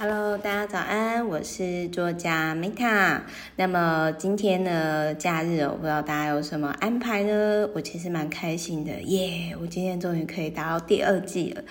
[0.00, 3.20] Hello，大家早安，我是作家 Meta。
[3.56, 7.68] 那么今天呢，假日我不知道大家有什么安排呢？
[7.74, 9.56] 我其实蛮开心的，耶！
[9.60, 11.64] 我今天终于可以达到第二季了。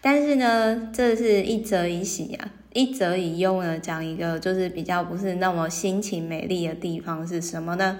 [0.00, 7.98] 但是呢，这是一则一喜啊，一则一忧呢，讲一个就是比较不是那么心情美丽的地方是什么呢？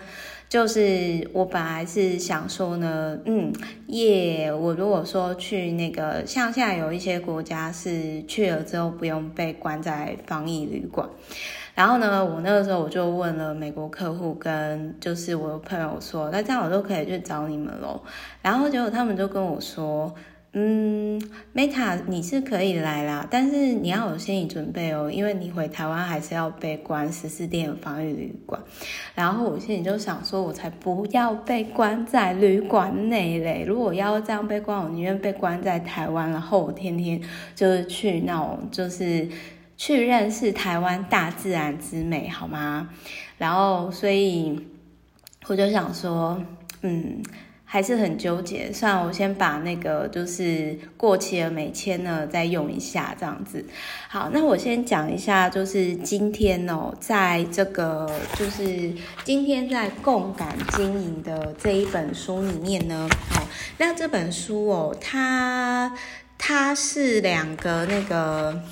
[0.55, 3.53] 就是我本来是想说呢，嗯，
[3.89, 11.09] 耶，我如果说去那个，像现在有一些国家是去了之后不用被关在防疫旅馆，
[11.75, 18.01] 然后呢，我那个时候我就问了美国客户跟就是我的朋友说，那这样我都可以去找你们喽，
[18.41, 20.15] 然后结果他们就跟我说。
[20.57, 21.21] 嗯
[21.53, 28.63] ，Meta，你是可以来啦，但是你要有心理准备哦，因为你回台湾还是要被关十四天的防疫旅馆。
[29.17, 33.65] 然后我心里就想说，我才不要被关在旅馆内嘞！
[33.67, 37.21] 如果要这样被关，我宁愿被关在台湾，然后我天天
[37.57, 39.29] 就是去那种，就是
[39.77, 42.91] 去认识台湾大自然之美，好吗？
[43.39, 44.57] 然后所以
[45.49, 46.41] 我就想说，
[46.83, 47.21] 嗯。
[47.75, 53.65] 还是很纠结，算了，我先把那个就是过期的美签呢再用一下，这样子。
[54.09, 58.93] 好，那我先讲一下，就是今天哦，在这个就是
[59.25, 63.43] 今天在共感经营的这一本书里面呢，哦，
[63.79, 65.93] 那这本书哦，它
[66.39, 68.63] 它是两个那个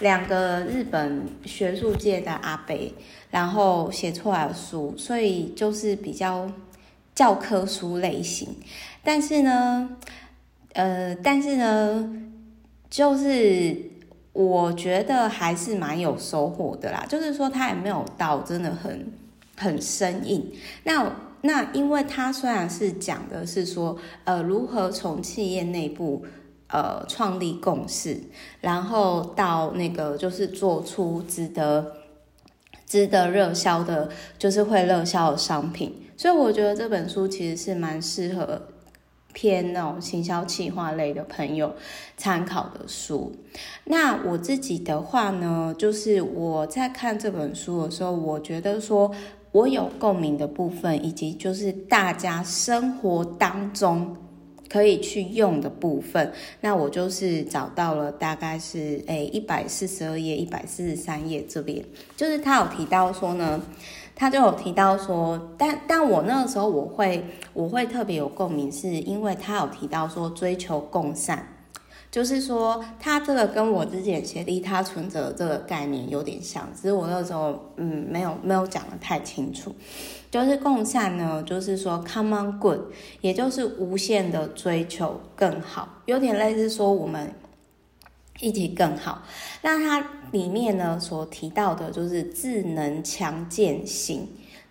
[0.00, 2.76] 两个日本学术界的阿伯，
[3.30, 6.50] 然后写出来的书，所以就是比较。
[7.20, 8.48] 教科书类型，
[9.04, 9.90] 但是呢，
[10.72, 12.10] 呃，但是呢，
[12.88, 13.76] 就是
[14.32, 17.04] 我觉得还是蛮有收获的啦。
[17.06, 19.12] 就是说，它也没有到真的很
[19.54, 20.50] 很生硬。
[20.84, 26.24] 那那，因为它虽然是讲的是说，呃，如何从企业内部
[26.68, 28.18] 呃创立共识，
[28.62, 31.96] 然后到那个就是做出值得
[32.90, 35.94] 值得热销的，就是会热销的商品。
[36.16, 38.60] 所以我觉得这本书其实是蛮适合
[39.32, 41.72] 偏那种行销企划类的朋友
[42.16, 43.32] 参考的书。
[43.84, 49.08] 那我自己的话呢，就是我在看这本书的时候，我觉得说
[49.52, 54.16] 我有共鸣的部分，以及就是大家生活当中
[54.70, 61.84] 可以去用的部分，那我就是找到了大概是诶一百四十二页、一百四十三页这边，
[62.16, 63.60] 就是他有提到说呢。
[64.16, 71.42] 他就有提到说，但但我那个时候我会我会特别有共鸣，是因为他有提到说追求共善，
[72.10, 79.74] 就是说他这个跟我之前写利他存折这个概念有点像，只是我那时候嗯没有没有讲得太清楚，
[80.30, 82.78] 就是共善呢，就是说，come on good，
[83.20, 87.32] 也就是无限的追求更好，有点类似说我们。
[88.42, 89.22] 一起更好。
[89.60, 90.02] 那它
[90.32, 94.26] 里面呢，所提到的就是智能强健型、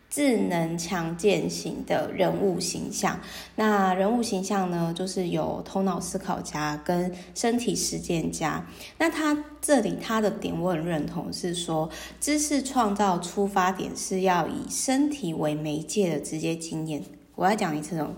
[0.09, 3.19] 智能强健型的人物形象。
[3.55, 8.65] 那人物形象呢，就是有头脑思考家跟身体实践家。
[8.97, 11.89] 那他这里他的点我很认同，是说
[12.19, 17.03] 知识创造出发点是要以身体为媒介的直接经验。
[17.35, 18.13] 我要讲一次哦。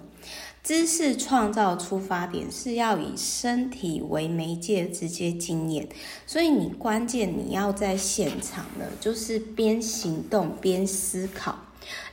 [0.64, 5.90] 知识创造出发点是要以身体为媒介直接经验，
[6.28, 11.58] 所以你关键你要在现场的，就是边行动边思考。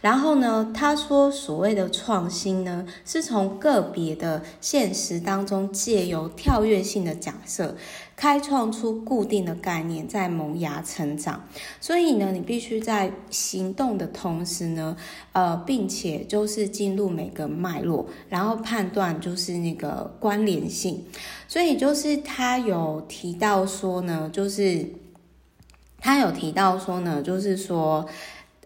[0.00, 7.76] 然后呢，他说所谓的创新呢，是从个别的现实当中借由跳跃性的假设，
[8.16, 11.44] 开创出固定的概念，在萌芽成长。
[11.80, 14.96] 所以呢，你必须在行动的同时呢，
[15.32, 21.04] 呃，并且就是进入每个脉络，然后判断就是那个关联性。
[21.46, 24.86] 所以就是他有提到说呢，就是
[26.00, 28.08] 他有提到说呢，就是说。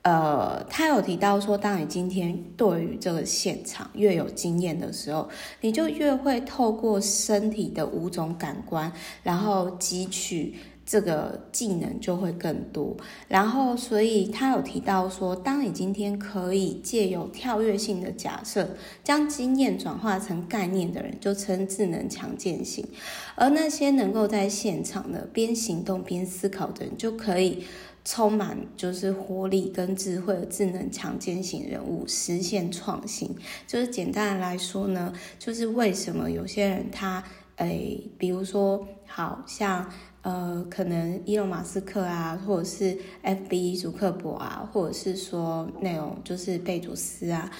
[0.02, 5.28] 呃，他有提到说，当你今天对于这个现场越有经验的时候，
[5.60, 8.92] 你就越会透过身体的五种感官，
[9.22, 12.96] 然后汲取这个技能就会更多。
[13.28, 22.86] 然后，所以他有提到说，当你今天可以借由跳跃性的假设，将经验转化成概念的人，就称智能强健型。
[23.34, 27.64] 而那些能够在现场的边行动边思考的人，就可以。
[28.04, 33.32] 充满就是活力跟智慧的智能强健型人物，实现创新。
[33.64, 37.22] 就是简单的来说呢，就是为什么有些人他
[37.58, 39.88] 诶，比如说好像
[40.22, 47.50] 呃，可能伊隆马斯克啊，或者是 FB 祖克伯啊，或者是说那种就是贝佐斯啊，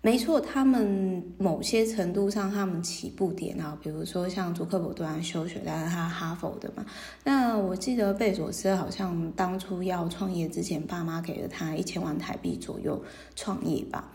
[0.00, 6.86] 没错，他们某些程度上，他们起步点啊，比如说像祖克伯都在休学，但是他哈佛的嘛。
[7.24, 13.02] 那我记得贝佐斯好像当初要创业之前，爸妈给了他一千万台币左右
[13.34, 14.12] 创业吧，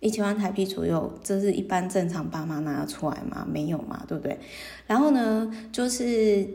[0.00, 3.46] 一千万台币左右，这是一般正常爸妈拿得出来吗？
[3.50, 4.38] 没有嘛，对不对？
[4.86, 6.46] 然后呢，就是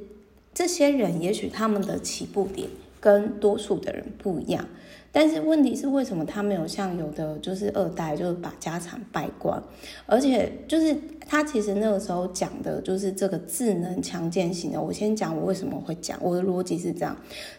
[0.54, 2.70] 这些人，也许他们的起步点
[3.00, 4.66] 跟多数的人不一样。
[5.12, 9.62] 但是问题是，为什么他没有像有的就是二代，就是把家产败光，
[10.06, 10.96] 而且就是
[11.28, 14.82] 他其实那个时候讲的就是这个智能强健型的。
[14.82, 17.16] 我先讲我为什么会讲，我的逻辑是这样：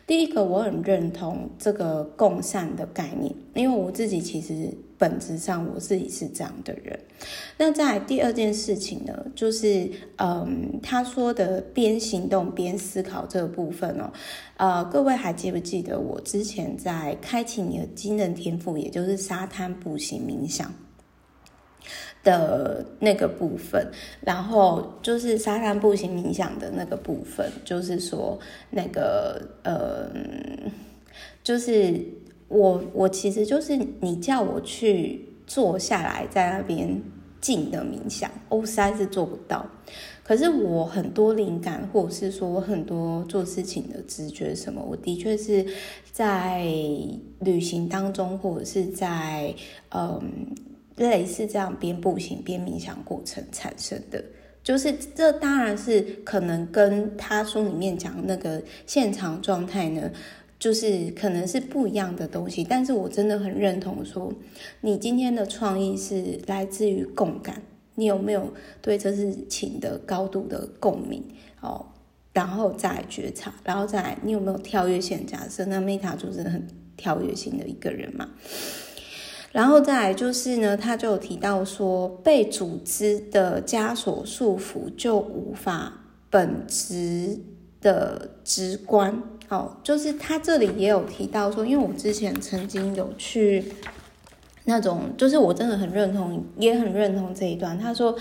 [0.07, 4.71] 第一个，我很认同这个共善的概念，因为我自己其实。
[5.05, 6.99] 本质上我自己是这样的人。
[7.59, 14.11] 那在第二件事情呢，就是嗯，他说的边行动边思考这个部分哦，
[14.57, 20.73] 呃，各位还记不记得我之前在开启你的惊人天赋，也就是沙滩步行冥想
[22.23, 23.87] 的那个部分，
[24.23, 28.39] 然后就是沙滩步行冥想的那个部分，就是说
[28.71, 30.11] 那个呃，
[31.43, 32.01] 就是。
[32.49, 37.01] 我我其实就是你叫我去坐下来在那边
[37.41, 39.67] 静的冥想，我实在是做不到。
[40.23, 45.67] 可是我很多灵感，或者是说我很多做事情的直觉什么，我的确是
[46.11, 46.67] 在
[47.41, 49.55] 旅行当中，或者是在
[49.91, 50.23] 嗯
[50.97, 54.25] 类似这样边步行边冥想过程产生的。
[54.63, 60.11] 就是这当然是可能跟他书里面讲那个现场状态呢。
[60.65, 64.33] 就是可能是不一样的东西，但是我真的很认同说，
[64.81, 67.61] 你今天的创意是来自于共感，
[67.97, 68.51] 你有没有
[68.81, 71.23] 对这事情的高度的共鸣
[71.61, 71.85] 哦？
[72.33, 75.67] 然后再觉察，然后再来你有没有跳跃性假设？
[75.67, 76.67] 那 Meta 就是很
[76.97, 78.31] 跳跃性的一个人嘛。
[79.53, 85.93] 然后再来就是呢，他就有提到说，被组织的枷锁束缚，就无法
[86.31, 87.39] 本质
[87.85, 89.23] 的直观。
[89.49, 93.65] 哦，就是他这里也有提到说，因为我之前曾经有去
[94.65, 97.79] 那种，就是我真的很认同，也很认同这一段。
[97.79, 98.17] 他说。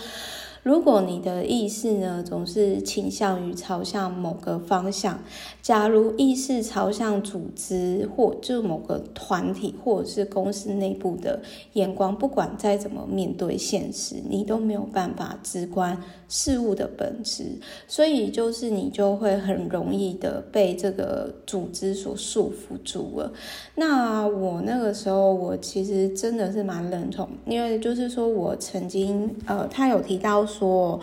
[0.63, 5.19] 如果你的意识呢，总是倾向于朝向某个方向，
[5.61, 11.41] 假如意识朝向组织或就某个团体或者是公司内部的
[11.73, 17.43] 眼光，不管再怎么面对现实，你都没有办法直观事物的本质，
[17.85, 23.29] 所以就是你就会很容易的被这个组织所束缚住了。
[23.75, 30.47] 那我那个时候，我其实真的是蛮认同，因为就是说我曾经呃，他有提到。
[30.53, 30.99] 说，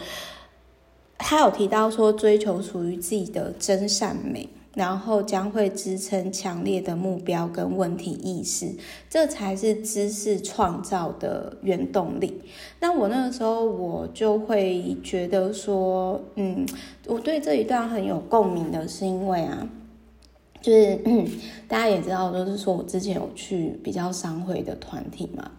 [1.18, 8.72] 他有提到说，追求属于自己的真善美，然后将会支撑强烈的目标跟问题意识，
[9.08, 12.40] 这才是知识创造的原动力。
[12.78, 16.64] 那我那个时候，我就会觉得说，嗯，
[17.06, 19.68] 我对这一段很有共鸣的是因为啊。
[20.60, 21.26] 就是嗯，
[21.66, 25.50] 大家也知道，就是说我之前有去比较商会的团体嘛，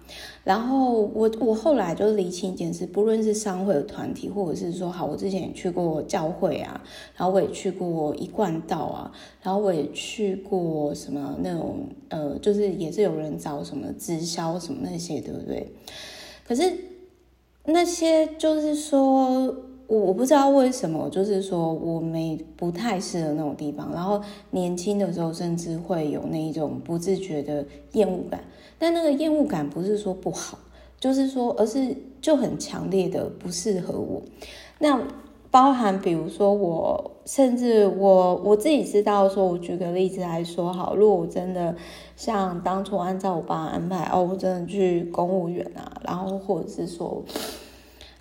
[0.44, 6.82] 然后我我后来就是厘清一件事，不论是商会的团体，或者是说好，我之前也去过教会啊，
[7.16, 9.12] 然后我也去过一贯道啊，
[9.42, 15.72] 然后我也去过什么那种呃，就是也是有人找什么直销什么那些，对不对？
[16.48, 16.72] 可是
[17.66, 19.56] 那些就是说。
[19.92, 24.22] 我我不知道为什么，就是说我没不太适合那种地方，然后
[24.52, 28.40] 年轻的时候甚至会有那一种不自觉的厌恶感，
[28.80, 30.58] 但那个厌恶感不是说不好，
[30.98, 34.22] 就是说而是就很强烈的不适合我。
[34.80, 34.98] 那
[35.52, 41.76] 包含比如说我，甚至我我自己知道说，我举个例子来说好，如果我真的
[42.16, 47.22] 像当初按照我爸安排，哦，我真的去公务员啊，然后或者是说。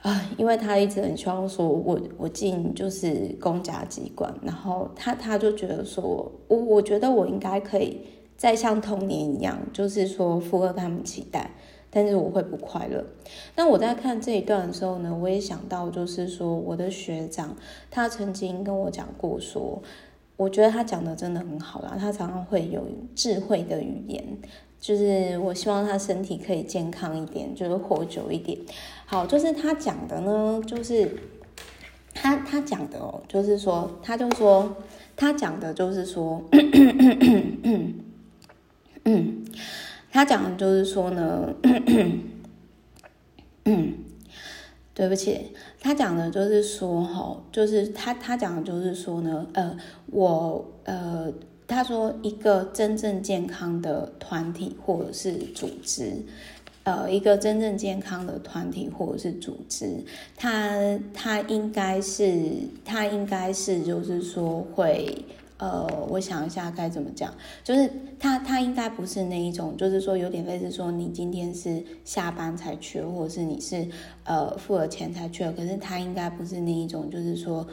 [0.03, 8.01] 啊，因为他一直很希望说我我进就是公家机关，然后他他就觉得说我我觉得我应该可以
[8.35, 11.51] 再像童年一样，就是说符合他们期待，
[11.91, 13.05] 但是我会不快乐。
[13.57, 17.55] 那我在看这一段的时候呢，我也想到就是说我的学长
[17.91, 19.83] 他曾经跟我讲过说，
[20.39, 24.39] 我觉得他讲的真的很好啦，他常常会有智慧的语言。
[24.81, 28.59] 就是我希望他身体可以健康一点，就是活久一点。
[29.05, 31.19] 好，就是他讲的呢，就是
[32.15, 34.75] 他他讲的哦，就是说，他就说
[35.15, 36.43] 他讲的就是说，
[39.05, 39.45] 嗯，
[40.11, 41.55] 他讲的就是说呢，
[43.65, 43.95] 嗯，
[44.95, 51.31] 对不起，他讲的就是说，哈，就是他他讲的就是说呢，呃，我呃。
[51.71, 56.17] 他说：“一个真正健康的团体或者是组织，
[56.83, 60.05] 呃，一个真正健康的团体或者是组织，
[60.37, 62.41] 它它应该是
[62.85, 65.25] 它应该是就是说会
[65.59, 73.87] 呃，我想一下该怎么讲，就是它它应该不是那一种，就是说有点类似说你今天是下班才去，或者是你是
[74.25, 77.67] 呃付了钱才去，可是它应该不是那一种，就是说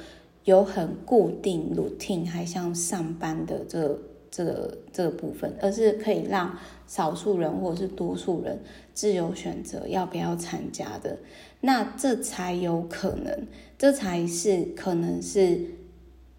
[0.48, 4.00] 有很固定 routine，还像上班的这个。
[4.30, 8.60] 这个这个部分，而是可以让少数人或者是多数人
[8.94, 11.18] 自由选择要不要参加的，
[11.62, 13.48] 那这才有可能，
[13.80, 15.60] 这才是可能是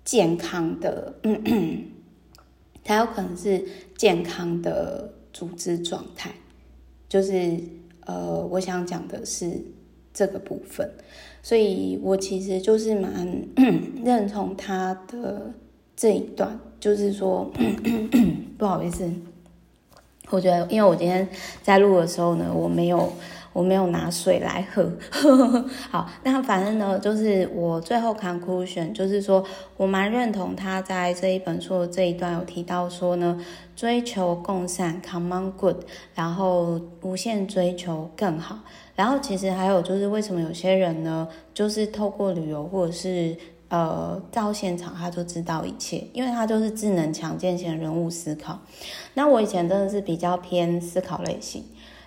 [0.04, 1.84] 健康的，嗯嗯，
[2.84, 3.64] 才有可能是
[3.96, 6.30] 健康的组织状态。
[7.08, 7.58] 就是
[8.04, 9.50] 呃，我想讲的是
[10.12, 10.88] 这个部分，
[11.42, 13.42] 所以我其实就是蛮
[14.04, 15.52] 认同他的
[15.96, 16.58] 这一段。
[16.80, 17.50] 就是说，
[18.56, 19.10] 不好意思，
[20.30, 21.28] 我觉得，因为我今天
[21.60, 23.12] 在录的时候呢，我没有，
[23.58, 24.88] 我没有拿水来喝。
[25.90, 29.44] 好，那反正呢，就是我最后 conclusion，就是说
[29.76, 33.36] 我蛮认同他在这一本书的这一段有提到说呢，
[33.74, 35.78] 追求共善 （common good），
[36.14, 38.60] 然后无限追求更好。
[38.94, 43.36] 然后其实还有就是，为什么有些人呢，就是透过旅游或者是
[43.70, 48.58] 呃，到现场他就知道一切，因为他就是智能强健型人物思考。
[49.14, 51.64] 那我以前真的是比较偏思考类型，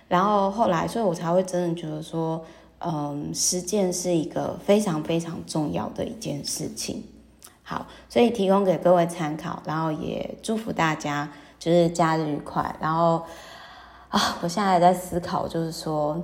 [0.08, 2.44] 然后后来，所以我才会真的觉得说，
[2.78, 7.04] 嗯、实践是一个非常非常重要的一件事情。
[7.62, 11.28] 好，所以提供给各位参考，然后也祝福大家
[11.58, 12.74] 就是假日愉快。
[12.80, 13.22] 然后
[14.08, 16.20] 啊，我现在还在思考，就是说，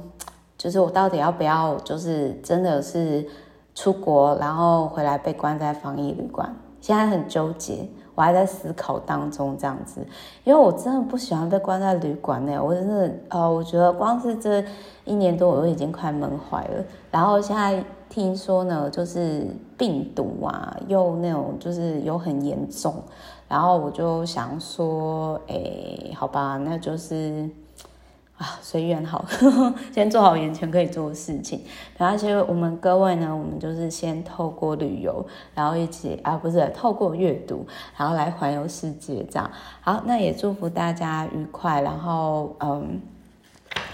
[0.56, 3.28] 就是我到底要不要，就是真的是。
[3.74, 10.04] 出国，然后回来被关在防疫旅馆，现在很纠结，我还在思考当中这样子，
[10.42, 14.64] 因为我真的不喜欢被关在旅馆内，我真的，呃，我觉得光是这
[15.04, 19.46] 一年多我都已经快闷坏了，然后现在听说呢，就是
[19.76, 22.92] 病毒啊，又那种就是又很严重，
[23.46, 27.48] 然后我就想说，哎，好吧，那就是。
[28.38, 31.60] 啊，随缘好呵呵，先做好眼前可以做的事情。
[31.96, 37.66] 然后，其实我们各位呢，我们就是先透过旅游，然后一起啊，不是透过阅读，
[37.96, 39.50] 然后来环游世界这样。
[39.80, 41.80] 好，那也祝福大家愉快。
[41.82, 43.00] 然后，嗯。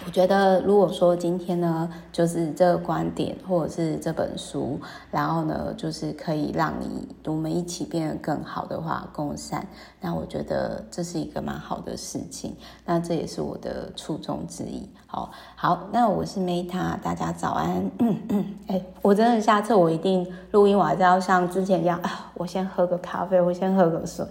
[0.07, 4.79] 我觉得，如果说今天呢，就是这个观点，或者是这本书，
[5.11, 9.67] 然后呢，就是可以让你我们一起变得更好的话，共善，
[10.01, 12.55] 那我觉得这是一个蛮好的事情。
[12.85, 14.89] 那这也是我的初衷之一。
[15.15, 17.89] 好，好，那我是 Meta，大家早安。
[18.01, 24.27] 嗯嗯，哎，我真的下次我一定录音，我还是要像之前一样啊，我先喝个咖啡，我先喝个水。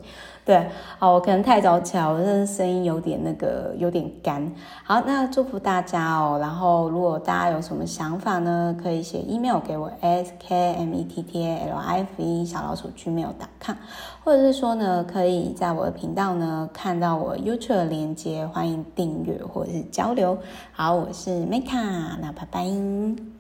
[0.46, 0.68] 对，
[1.00, 4.46] 好，我可能太早起来，我真的声音有点那个，有点干。
[4.84, 6.38] 好，那祝福大家哦。
[6.38, 13.78] 然后，如果大家有什么想法呢，可以写 email 给我，s k m e t t a l i f e 小老鼠 gmail.com，
[14.22, 20.38] 或者是说呢，可以在我的频道呢看到我 YouTube 的链接，欢迎订阅或者是交流。
[20.76, 23.33] 好，我是 Meka，那拜拜。